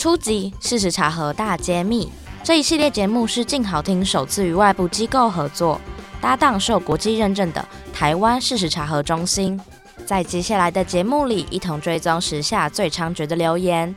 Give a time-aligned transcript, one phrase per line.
[0.00, 0.50] 初级！
[0.60, 2.10] 事实查核大揭秘。
[2.42, 5.78] 这一系列节目是静好听首次与外部机构合作，
[6.22, 7.62] 搭档受国际认证的
[7.92, 9.60] 台湾事实查核中心，
[10.06, 13.94] 在接下来的节目里一同追踪时下最猖獗的流言。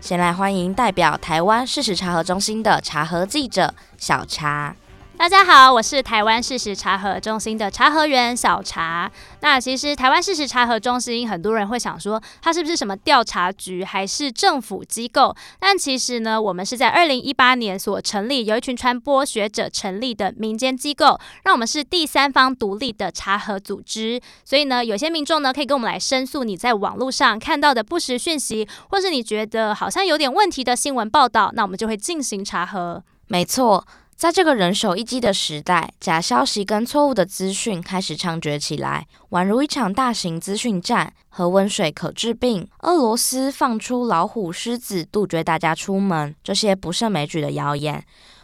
[0.00, 4.74] 先来欢迎代表台湾事实查核中心的查核记者小查。
[5.16, 9.10] 大家好，我是台湾事实查核中心的查核员小查。
[9.40, 15.34] 那其实台湾事实查核中心，很多人会想说，它是不是什么调查局，还是政府机构？
[15.60, 24.20] 但其实呢，我们是在二零一八年所成立，由一群传播学者成立的民间机构，让我们是第三方独立的查核组织。
[24.44, 33.02] 所以呢，有些民众呢，可以跟我们来申诉你在网络上看到的不实讯息，或是你觉得好像有点问题的新闻报道，那我们就会进行查核。
[33.28, 33.86] 没错。
[34.24, 41.12] 在这个人手一机的时代，假消息跟错误的资讯开始猖獗起来，宛如一场大型资讯战。
[41.28, 48.02] 核温水可治病，俄罗斯放出老虎、狮子，杜绝大家出门，这些不胜枚举的谣言。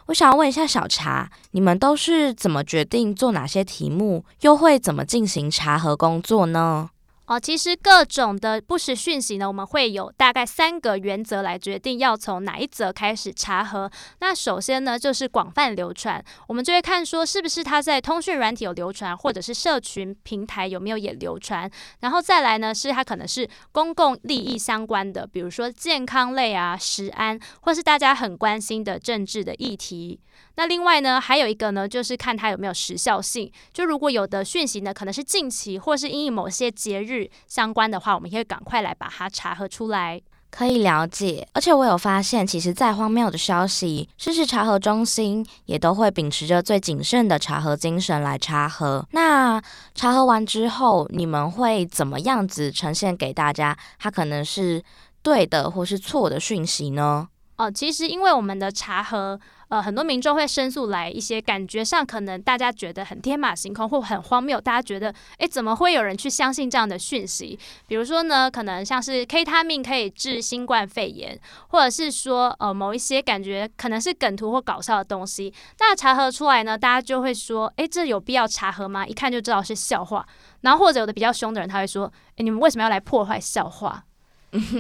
[0.09, 6.91] 我想要问一下小查，你们都是怎么决定做哪些题目，又会怎么进行查核工作呢？
[7.31, 13.89] 哦，其实各种的不实讯息呢，我们会有大概三个原则来决定要从哪一则开始查核。
[14.19, 21.71] 那首先呢，就是广泛流传，我们就会看说是不是它在通讯软体有流传，或者是社群平台有没有也流传。
[22.01, 30.19] 然后再来呢，是它可能是公共利益相关的，比如说健康类啊、食安，或是大家很关心的政治的议题。
[30.61, 33.51] 那另外呢，还有一个呢，就是看它有没有时效性。
[33.73, 40.21] 就如果有的讯息呢，可能是近期或是因某些节日相关的话，我们可以赶快来把它查核出来。
[40.51, 41.49] 可以了解。
[41.55, 49.03] 而且我有发现，其实再荒谬的消息，事实查核中心也都会秉持着最谨慎的查核精神来查核。
[49.13, 49.59] 那
[49.95, 53.75] 查核完之后，你们会怎么样子呈现给大家？
[53.99, 54.85] 它可能是
[55.23, 57.29] 对的，或是错的讯息呢？
[57.61, 59.39] 哦，其实因为我们的查核，
[59.69, 67.59] 呃，很多民众会申诉来一些感觉上可能大家觉得很天马行空或很荒谬，大家觉得，诶，怎么会有人去相信这样的讯息？
[67.87, 71.39] 比如说呢，可能像是 K 他命可以治新冠肺炎，
[71.69, 79.07] 或者是说，呃，某一些感觉可能是梗图或搞笑的东西，那查核出来呢，大家就会说，诶，这有必要查核吗？
[79.07, 80.27] 一看就知道是笑话。
[80.63, 84.05] 然后或者有的比较凶的人，他会说，诶，你们为什么要来破坏笑话？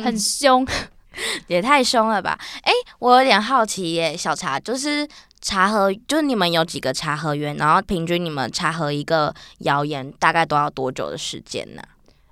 [0.03, 0.67] 很凶。
[1.48, 2.38] 也太凶了吧！
[2.62, 5.06] 哎，我有点好奇耶，小查，就是
[5.41, 11.82] 查核，就是你们有几个查核员，然后平均你们查核一个谣言大概都要多久的时间呢？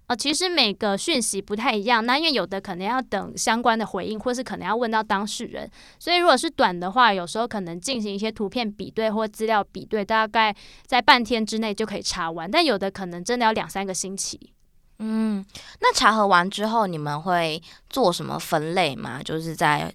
[0.09, 10.57] 呃，其实每个讯息不太一样，那因为有的可能要等相关的回应，或是可能要问到当事人，所以如果是短的话，有时候可能进行一些图片比对或资料比对，大概
[10.87, 14.55] 在半天之内就可以查完，但有的可能真的要两三个星期。
[15.01, 15.45] 嗯，
[15.81, 19.23] 那查核完之后，你们会做什么分类吗？
[19.23, 19.93] 就是在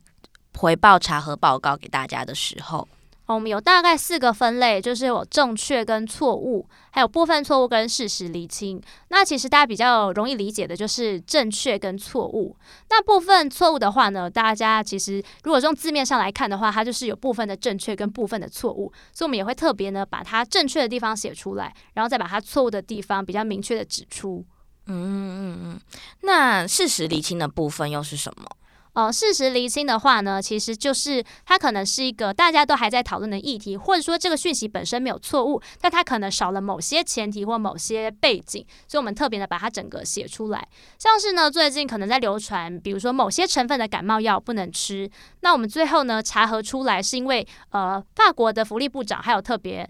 [0.58, 2.88] 回报查核报告给大家的时候，
[3.25, 8.81] 我们有大概四个分类，就是有正确跟错误，还有部分错误跟事实厘清。
[9.09, 12.56] 那其实大家比较容易理解的就是正确跟错误。
[12.90, 24.46] 那部分错误的话呢，大家其实如果从字面上来看的话，它就是有部分的正确跟部分的错误，所以我们也会特别呢把它正确的地方写出来，然后再把它错误的地方比较明确的指出。
[24.88, 25.81] 嗯嗯嗯，
[26.21, 28.45] 那事实厘清的部分又是什么？
[28.94, 40.67] 呃，事实厘清的话呢，其实就是它可能是一个大家都还在讨论的议题，或者说这个讯息本身没有错误，但它可能少了某些前提或某些背景，所以我们特别的把它整个写出来。
[40.99, 49.89] 像是呢，最近可能在流传，比如说某些成分的感冒药不能吃，那我们最后呢查核出来是因为呃，法国的福利部长还有特别。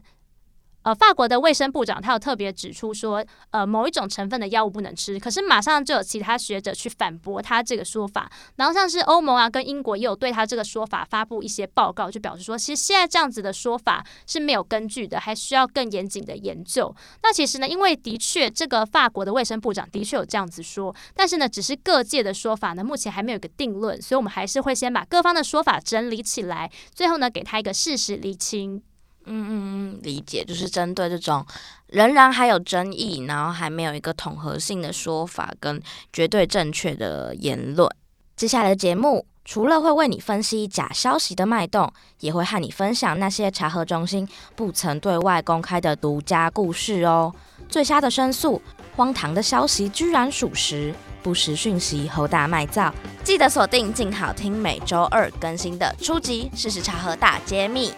[0.84, 16.94] 呃，法国的卫生部长他有特别指出说，呃，某一种成分的药物不能吃，可是马上就有其他学者去反驳他这个说法，然后像是欧盟啊跟英国也有对他这个说法发布一些报告，就表示说，其实现在这样子的说法是没有根据的，还需要更严谨的研究。
[17.22, 28.84] 那其实呢，因为的确这个法国的卫生部长的确有这样子说，但是呢，只是各界的说法呢，目前还没有一个定论，所以我们还是会先把各方的说法整理起来，最后呢，给他一个事实厘清。
[29.26, 29.52] 嗯嗯
[29.96, 31.46] 嗯，理解，就是针对这种
[31.88, 35.82] 仍然还有争议，然后还没有一个统合性的说法跟
[36.12, 37.90] 绝对正确的言论。
[38.36, 47.34] 接下来的节目除了会为你分析假消息的脉动，也会和你分享那些查核中心不曾对外公开的独家故事哦。
[47.70, 48.62] 最瞎的申诉，
[48.96, 52.94] 荒唐的消息居然属实，不实讯息侯大卖造。
[53.24, 57.92] 记得锁定静好听每周二更新的初级事实查核大揭秘。